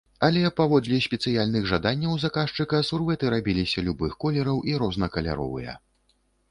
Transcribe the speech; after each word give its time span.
Але, 0.27 0.41
паводле 0.59 0.97
спецыяльных 1.07 1.67
жаданняў 1.73 2.17
заказчыка, 2.25 2.81
сурвэты 2.91 3.25
рабіліся 3.35 3.87
любых 3.91 4.11
колераў 4.27 4.57
і 4.73 4.81
рознакаляровыя. 4.87 5.81